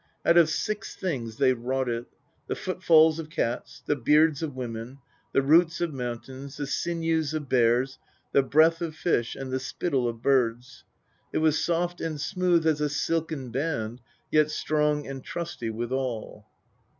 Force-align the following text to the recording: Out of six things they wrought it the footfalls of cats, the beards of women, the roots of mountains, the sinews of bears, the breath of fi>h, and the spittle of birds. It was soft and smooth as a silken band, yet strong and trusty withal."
Out 0.25 0.35
of 0.35 0.49
six 0.49 0.95
things 0.95 1.35
they 1.37 1.53
wrought 1.53 1.87
it 1.87 2.05
the 2.47 2.55
footfalls 2.55 3.19
of 3.19 3.29
cats, 3.29 3.83
the 3.85 3.95
beards 3.95 4.41
of 4.41 4.55
women, 4.55 4.97
the 5.31 5.43
roots 5.43 5.79
of 5.79 5.93
mountains, 5.93 6.57
the 6.57 6.65
sinews 6.65 7.35
of 7.35 7.47
bears, 7.47 7.99
the 8.31 8.41
breath 8.41 8.81
of 8.81 8.95
fi>h, 8.95 9.35
and 9.35 9.53
the 9.53 9.59
spittle 9.59 10.07
of 10.09 10.23
birds. 10.23 10.85
It 11.31 11.37
was 11.37 11.63
soft 11.63 12.01
and 12.01 12.19
smooth 12.19 12.65
as 12.65 12.81
a 12.81 12.89
silken 12.89 13.51
band, 13.51 14.01
yet 14.31 14.49
strong 14.49 15.05
and 15.05 15.23
trusty 15.23 15.69
withal." 15.69 16.47